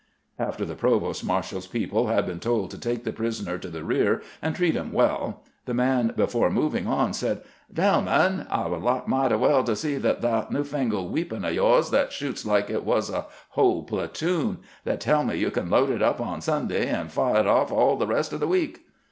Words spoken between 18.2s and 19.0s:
o' the week."